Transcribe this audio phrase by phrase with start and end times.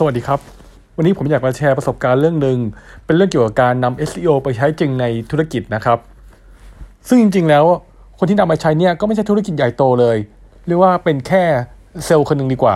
[0.00, 0.40] สวัสดีครับ
[0.96, 2.58] วันนี้ผมอยากมาแชร์ประสบการณ์เรื่องหนึ่ง
[3.04, 5.98] เป็นเรื่องเกี่ยวกับการนำ SEO ไปใช้จริงในธุรกิจนะครับ
[7.08, 7.64] ซึ่งจริง ๆ แล้ว
[8.18, 10.16] คนที่นำมาใช้เนี่ยก็ไม่ใช่ธุรกิจใหญ่โตเลย
[10.66, 11.44] เรียกว่าเป็นแค่
[12.04, 12.74] เซลล์คนหนึ่งดีกว่า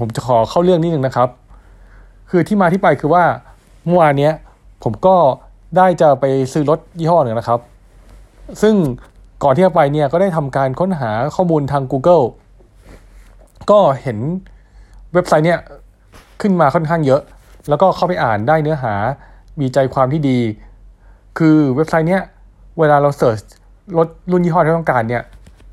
[0.00, 1.28] ผมจะขอเข้าเรื่องนิดนึงนะครับ
[2.30, 3.24] คือที่มาที่ไปคือว่า
[3.86, 4.32] เมื่อวานเนี้ย
[4.84, 5.16] ผมก็
[5.76, 7.60] ได้จะไปซื้อรถยี่ห้อหนึ่งนะครับ
[8.62, 8.74] ซึ่ง
[9.42, 12.24] ก่อนที่จะไปเนี่ยก็ได้ทำการค้นหาข้อมูลทาง Google
[13.70, 14.18] ก็เห็น
[15.14, 15.60] เว็บไซต์เนี่ย
[16.40, 17.22] ขึ้นมาค่อนข้างเยอะ
[17.68, 18.94] แล้วก็เข้าไปอ่านได้เนื้อหา
[19.60, 20.38] มีใจความที่ดี
[21.38, 22.22] คือเว็บไซต์เนี้ย
[22.78, 23.38] เวลาเรา search
[23.96, 25.22] รถรุ่นยี่ห้อที่ต้องการเนี่ย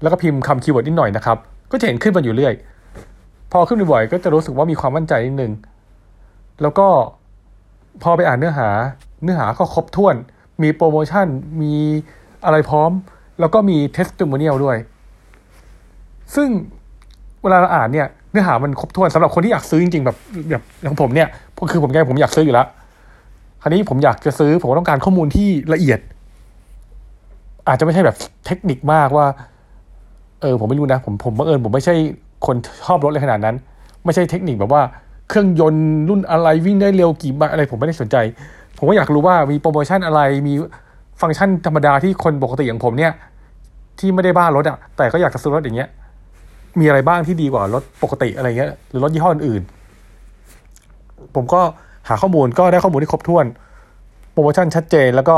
[0.02, 1.38] แล้วก็พิมพ์คำ keyword นิดหน่อยนะครับ
[1.72, 2.54] ก็จะเห็นขึ้นมาอยู่เรื่อย
[3.52, 5.52] พอขึ้นบ่อยๆก็จะรู้สึกว่ามีความมั่นใจนิดนึง
[6.62, 6.88] แล้วก็
[8.04, 8.70] พอไปอ่านเนื้อหา
[9.24, 10.16] เนื้อหาก็ครบถ้วน
[10.62, 11.28] มีโปรโมชั่น
[11.62, 11.74] มี
[12.46, 12.92] อะไรพร้อม
[13.40, 14.78] แล้วก็มีเทสติ m o เนียลด้วย
[16.36, 16.50] ซึ่ง
[17.44, 18.08] เวลาเราอ่านเนี่ย
[18.38, 20.18] นื้อหามันครบถ้วนสำหรับคนที่อยากซื้อจริงๆแบบ
[20.50, 21.28] แบบอย่างผมเนี่ย
[21.72, 22.68] คือผมแกผมอยากซื้ออยู่แล้ว
[23.62, 26.00] คราวนี้ผมอยากจะซื้อผมต้องการข้อมูลที่ละเอียด
[27.68, 29.26] อาจจะไม่ใช่แบบเทคนิคมากว่า
[30.42, 31.96] เออ ผมไม่รู้นะ ผมผมบังเอิญผมไม่ใช่
[32.46, 33.56] คนชอบรถเลยขนาดนั้น
[34.06, 34.82] ไม่ใช่เทคนิคแบบว่า
[35.30, 38.16] เครื่องยนต์รุ่นอะไรวิ่งได้เร็วกี่มาอะไร ผมไม่ได้สนใจ
[38.78, 40.54] ผมก็อยากรู้ว่ามีโปรโมชั่นอะไรมี
[41.22, 43.12] ฟังก์ชันธรรมดาที่คนปกติอย่างผมเนี่ย
[44.00, 45.90] ที่ไม่ได้บ้ารถอะแต่ก็อยากจะซื้อรถอย่างเงี้ย
[46.80, 49.62] มีอะไรบ้างที่ดีกว่ารถปกติอะไรเงี้ยหรือรถยี่ห้ออื่น
[51.36, 51.62] ผมก็
[52.10, 53.46] หาข้อมูลก็ได้ข้อมูลที่ครบถ้วน
[54.32, 55.38] โปรโมชั่นชัดเจนแล้วก็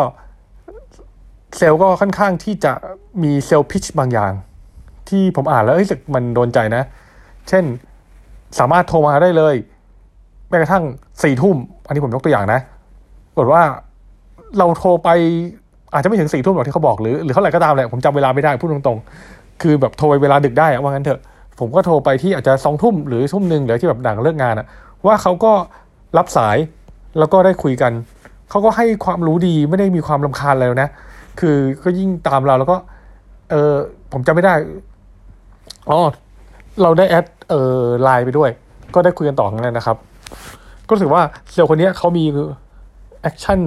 [1.57, 2.73] เซลล์ก็ค่อนข้างที่จะ
[3.23, 4.31] มีเซลล์พิชบางอย่าง
[5.09, 6.83] ที่ผมอ่านแล้วเอ้ยมันโดนใจนะ
[7.49, 7.63] เช่น
[8.59, 9.55] สามารถโทรมาได้เลย
[10.49, 10.83] แม้กระทั่ง
[11.23, 12.59] สี่ทุ่ม อันนี้ผมยกตัวอย่างนะ
[13.37, 13.61] กดว่า
[14.57, 15.09] เราโทรไป
[15.93, 21.21] อาจจะไม่ถึงสี่ทุ่มหรอกที่เขาบอกหรือหรือเท่าไหร่ก็ตามแหละผมจำเวลาไม่ได้พูดตรงๆ คือแบบโทรไปเวลาดึกได้ว่างั้นเถอะ
[21.59, 24.67] ผมก็โทรไปที่อาจจะสองทุ่มหรือทุ่มหนึ่งหรือที่แบบดังเลิกงานอะ
[25.05, 25.51] ว่าเขาก็
[26.17, 26.57] รับสาย
[27.19, 27.91] แล้วก็ได้คุยกัน
[28.49, 30.89] เขาก็ให้ความรู้ดีไม่ได้มีความลำคาญอะไรนะ
[31.39, 32.77] คือก็ยิ่งตามเราแล้วก็
[33.51, 33.73] เออ
[34.11, 34.53] ผมจำไม่ได้
[35.89, 35.99] อ๋อ
[36.81, 38.49] เราได้ add เออไลน์ไปด้วย
[38.93, 39.97] ก็ได้คุยกันต่อกันนะครับ
[40.87, 42.25] ก็รู้สึกว่าเซลล์คนนี้เขามี
[43.21, 43.59] action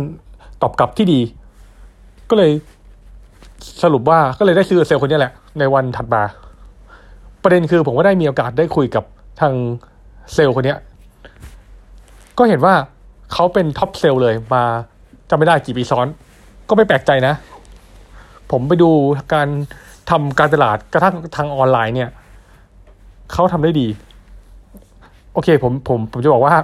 [0.62, 1.20] ตอบกลับที่ดี
[2.30, 2.50] ก็เลย
[3.82, 6.22] สรุปว่าก็เลยได้ซื้อเซลล์คนนี้แหละ ในวันถัดมา
[7.42, 9.04] ประเด็นคือผมก็ได้มีโอกาสได้คุยกับ
[9.40, 9.52] ทาง
[10.34, 10.74] เซลล์คนนี้
[12.38, 12.74] ก็เห็นว่า
[13.32, 14.62] เขาเป็น top sales เลยมา
[15.30, 16.06] จำไม่ได้กี่ปีซ้อน
[16.68, 17.34] ก็ไม่แปลกใจนะ
[18.50, 18.90] ผมไปดู
[19.34, 19.48] การ
[20.10, 22.10] ทำการตลาดกระทั่งทางออนไลน์เนี่ย
[23.32, 23.86] เขาทำได้ดี
[25.32, 26.54] โอเคผมผมผมจะบอกว่า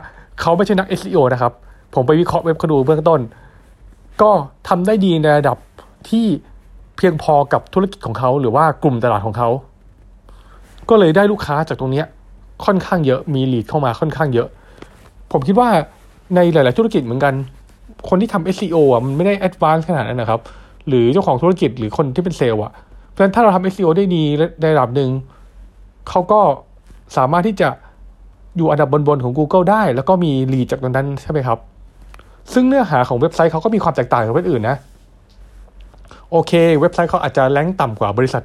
[0.40, 1.52] เขาไม่ใช่นัก SEO นะครับ
[1.94, 3.20] ผมไปวิเคราะห์เว็บเขาดูเบื้องต้น
[4.22, 4.30] ก็
[4.68, 5.56] ทำได้ดีในระดับ
[6.10, 6.26] ที่
[6.96, 9.48] เพียงพอกับธุรกิจของเขาหรือว่ากลุ่มตลาดของเขา
[10.88, 12.04] ก็เลยได้ลูกค้าจากตรงนี้
[12.64, 14.48] ค่อนข้างเยอะมีลีดเข้ามาค่อนข้างเยอะ
[15.32, 15.68] ผมคิดว่า
[16.34, 17.34] ในหลาย ๆ ธุรกิจเหมือนกัน
[18.08, 20.40] คนที่ทำ SEO อะมันไม่ได้ advance ขนาดนั้นนะครับ
[20.88, 22.72] หรือเจ้าของธุรกิจหรือคนที่เป็นเซลล์อะ
[23.10, 24.22] เพราะฉะนั้นถ้าเราทำ SEO ได้ดี
[24.60, 25.10] ในระดับหนึ่ง
[26.08, 26.40] เขาก็
[27.16, 27.68] สามารถที่จะ
[28.56, 31.58] อยู่อันดับบน ๆ ของ Google ได้ แล้วก็มี lead จากตรงนั้นใช่ไหมครับ
[32.52, 34.76] ซึ่งเนื้อหาของเว็บไซต์เขาก็มีความแตกต่างจากเว็บอื่นนะ
[36.30, 38.44] โอเค เว็บไซต์เขาอาจจะ rank ต่ำกว่าบริษัท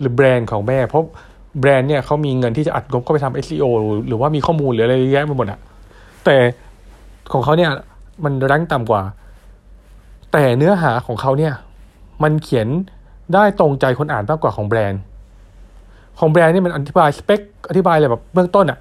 [0.00, 1.04] หรือแบรนด์ของแม่ เพราะ
[1.60, 3.64] แบรนด์เนี่ยเขามีเงินที่จะอัดงบเข้าไปทำ SEO
[4.08, 5.58] หรือว่ามีข้อมูลหรืออะไรเยอะแยะไปหมดอะ
[6.24, 6.36] แต่
[7.32, 7.70] ของเขาเนี่ย
[8.24, 9.02] มันแรงต่ำกว่า
[10.32, 11.52] แต่เนื้อหาของเขาเนี่ย
[12.22, 12.68] มันเขียน
[13.34, 15.00] ได้ตรงใจคนอ่านมากกว่าของแบรนด์
[16.18, 18.78] ของแบรนด์นี่มันอธิบายสเปคอธิบายอะไรแบบเบื้องต้นอะ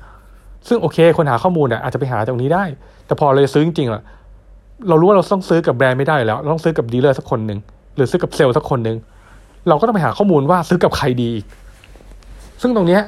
[0.68, 2.64] ซึ่งโอเคคนหาข้อมูลอะอาจจะไปหาตรงนี้ได้
[3.06, 4.02] แต่พอเราจะซื้อจริงๆอะ
[4.88, 7.59] เรารู้ว่าเราต้องซื้อกับแบรนด์ไม่ได้แล้ว เราต้องซื้อกับดีลเลอร์สักคนหนึ่ง
[7.97, 8.97] หรือซื้อกับเซลล์สักคนหนึ่ง
[9.68, 11.46] เราก็ต้องไปหาข้อมูลว่าซื้อกับใครดีอีก
[12.62, 13.00] ซึ่งตรงนี้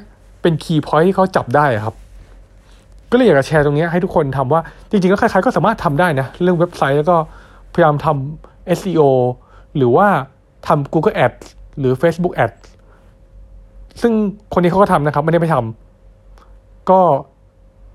[0.41, 1.95] เป็นคีย์พอยท์ที่เขาจับได้ครับ
[3.11, 7.15] ก็เลยอยากจะแชร์ตรงนี้ให้ทุกคนทำว่าจริงๆแล้วใครๆก็สามารถทำได้นะ เรื่องเว็บไซต์แล้วก็
[7.73, 9.01] พยายามทำ SEO
[9.77, 10.07] หรือว่า
[10.67, 11.39] ทำ Google Ads
[11.79, 12.59] หรือ Facebook Ads
[14.01, 14.13] ซึ่ง
[14.53, 16.99] คนนี้เขาก็ทำนะครับ ไม่ได้ไม่ทำก็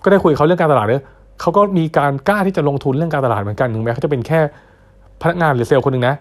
[0.04, 1.02] ก็ได้คุยเขาเรื่องการตลาดเลย
[1.40, 4.40] เขาก็มีการกล้าที่จะลงทุนเรื่องการตลาดเหมือนกันถึงแม้เขาจะเป็นแค่
[5.22, 6.16] พนักงานหรือเซลล์คนหนึ่งนะ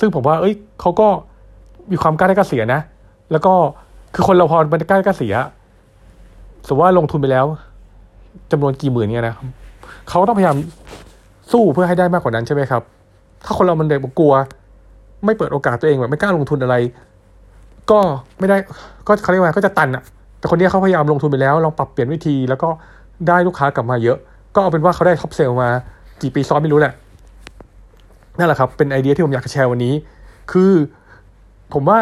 [0.00, 1.08] ซึ่งผมว่าเอ้ยเขาก็
[1.90, 2.80] มีความกล้าได้กล้าเสียนะ
[3.32, 3.52] แล้วก็
[4.14, 5.34] คือคนเราพอมันกล้าได้กล้าเสีย
[6.66, 7.46] สมมติว่าลงทุนไปแล้ว
[8.52, 9.36] จำนวนกี่หมื่นเนี่ยนะ
[10.08, 10.56] เขาต้องพยายาม
[11.52, 12.82] สู้เพื่อให้ได้มากกว่านั้นใช่ไหมครับ
[13.44, 14.34] ถ้าคนเรามันเด็กกลัว
[15.24, 16.76] ไม่เปิดโอกาสตัวเองแบบไม่กล้าลงทุนอะไร
[17.90, 17.98] ก็
[18.38, 18.56] ไม่ได้
[19.06, 20.02] ก็เขาเรียกว่าก็จะตันอะ
[20.38, 22.68] แต่คนนี้เขาพยายามลงทุนไปแล้วลองปรับเปลี่ยนวิธี แล้วก็
[23.28, 24.18] ได้ลูกค้ากลับมาเยอะ
[24.54, 25.68] ก็เอาเป็นว่าเขาได้ top sales มา
[26.22, 26.92] กี่ปีซ้อนไม่รู้แหละ
[28.38, 29.94] นั่นแหละครับ เป็นไอเดียที่ผมอยากจะแชร์วันนี้
[30.52, 30.72] คือ
[31.72, 31.98] ผมว่า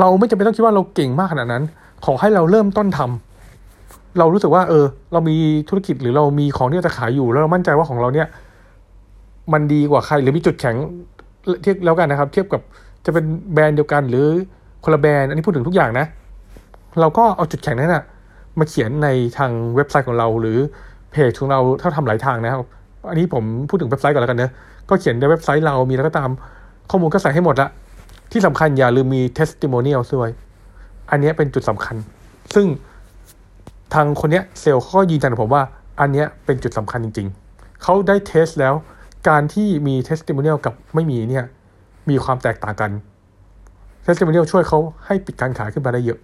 [0.00, 1.62] เราไม่จำเป็นต้องคิดว่าเราเก่งมากขนาดนั้น
[2.04, 5.36] ขอให้เราเริ่มต้นทำเรารู้สึกว่า เออ เรามี
[5.68, 8.28] ธุรกิจหรือเรามีของที่จะขายอยู่ แล้วเรามั่นใจว่าของเราเนี่ย
[9.52, 10.76] มันดีกว่าใครหรือมีจุดแข็ง
[11.62, 12.60] เทียบแล้วกันนะครับ เทียบกับ
[13.06, 14.26] จะเป็นแบรนด์เดียวกัน หรือ
[14.84, 16.06] คนละแบรนด์อันนี้พูดถึงทุกอย่างนะ
[17.00, 18.04] เราก็เอาจุดแข็งนั้นนะ
[18.58, 19.08] มาเขียนใน
[19.38, 20.58] ทางเว็บไซต์ของเรา หรือ
[21.10, 22.60] เพจของเราถ้าทำหลายทางนะครับ
[23.08, 24.50] อันนี้ผมพูดถึงเว็บไซต์ก่อนแล้วกันเนะ
[24.88, 26.30] ก็เขียนในเว็บไซต์เรามีแล้วก็ตาม
[26.90, 27.68] ข้อมูลก็ใส่ให้หมดละ
[28.32, 30.30] ที่สำคัญอย่าลืมมี testimonial ด้วย
[31.10, 31.96] อันนี้เป็นจุดสำคัญ
[32.54, 32.66] ซึ่ง
[33.94, 35.62] ทางคนเนี้ยเซลล์เขาก็ยืนยันกับผมว่า
[36.00, 38.74] อันเนี้ยเป็นจุดสำคัญจริง ๆ เขาได้เทสแล้ว
[39.28, 41.44] การที่มี testimonial กับไม่มีเนี่ย
[42.08, 42.90] มีความแตกต่างกัน
[44.06, 46.18] testimonial ช่วยเขาให้ปิดการขายขึ้นมาได้เยอะ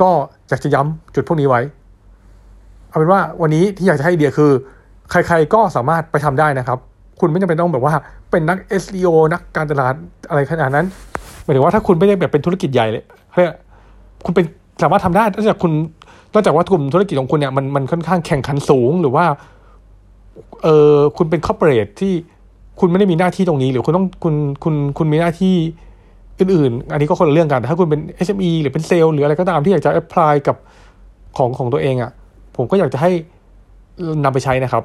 [0.00, 0.10] ก็
[0.48, 1.60] อยากจะย้ำจุดพวกนี้ไว้
[2.88, 4.50] เอาเป็นว่าวันนี้ที่อยากจะให้เดียคือ
[5.10, 6.78] ใครๆก็สามารถไปทำได้นะครับ
[7.20, 7.94] คุณไม่จำเป็นต้องแบบว่า
[8.30, 9.94] เป็นนัก SEO นักการตลาด
[10.28, 10.86] อะไรขนาดนั้น
[11.44, 13.04] หมายถึงว่าถ้าคุณไม่ได้แบบเป็นธุรกิจใหญ่เลย
[13.34, 13.46] เฮ้ย
[14.24, 14.44] คุณเป็น
[14.82, 15.72] สามารถทำได้นอกจากคุณ
[16.34, 19.24] นอกจากว่ากลุ่มธุรกิจของคุณเนี่ยมันมันค่อนข้างแข่งขันสูงหรือว่า
[20.62, 22.12] เออคุณเป็นคอร์เปอเรทที่
[22.80, 24.34] คุณไม่ได้มีหน้าที่ตรงนี้ หรือคุณต้องคุณ
[24.64, 25.54] คุณคุณมีหน้าที่
[26.38, 30.56] อื่นๆ อันนี้ก็คนละเรื่องกันแต่ถ้าคุณเป็น SME หรือเป็นเซลล์หรืออะไรก็ตามที่อยากจะ apply กับ
[31.36, 32.10] ของของตัวเองอะ่ะ
[32.58, 33.10] ผมก็อยากจะให้
[34.24, 34.82] นำไปใช้นะครับ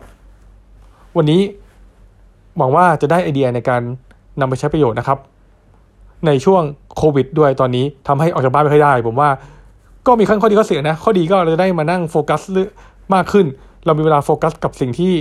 [1.18, 1.42] วันนี้
[2.58, 3.81] หวังว่าจะได้ไอเดียในการ
[4.40, 5.20] นำไปใช้ประโยชน์นะครับ
[6.25, 6.62] ในช่วง
[6.98, 9.30] โควิด ด้วยตอนนี้ทำให้ออกจากบ้านไม่ค่อยได้ ผมว่า
[10.08, 12.42] ก็มีข้อดีข้อเสียนะ ข้อดีก็เราจะได้มานั่งโฟกัส
[13.14, 13.46] มากขึ้น
[13.86, 15.14] เรามีเวลาโฟกัสกับสิ่งที่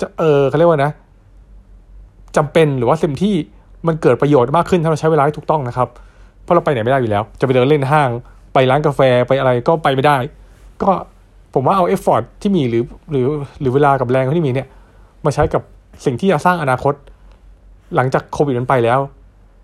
[0.00, 0.92] จะเออเขาเรียกว่านะ
[2.36, 3.34] จำเป็นหรือว่าสิ่งที่
[3.86, 5.88] มันเกิดประโยชน์มากขึ้นถ้าเราใช้เวลาให้ถูกต้องนะครับ
[6.42, 8.10] เพราะเราไปไหนไม่ได้อยู่แล้ว จะไปเดินเล่นห้าง
[8.52, 10.16] ไปร้านกาแฟไปอะไรก็ไปไม่ได้
[10.82, 10.90] ก็
[11.54, 13.26] ผมว่าเอา effort ที่มีหรือหรือ
[13.60, 14.68] หรือเวลากับแรงที่มีเนี่ย
[15.24, 15.62] มาใช้กับ
[16.04, 16.94] สิ่งที่จะสร้างอนาคต
[17.94, 19.00] หลังจากโควิดมันไปแล้ว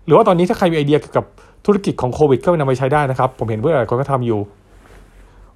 [0.05, 1.25] หรือว่าตอนนี้ถ้าใครมีไอเดียเกี่ยวกับ
[1.65, 4.39] ธุรกิจของโควิด ก็นำไปใช้ได้นะครับ ผมเห็นเพื่อนหลายคนก็ทำอยู่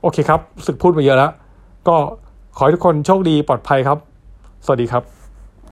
[0.01, 1.31] โอเคครับสึกพูดมาเยอะแล้ว
[1.87, 1.95] ก็
[2.57, 3.97] ขอให้ทุกคนโชคดีปลอดภัยครับ
[4.65, 5.18] สวัสดีครับ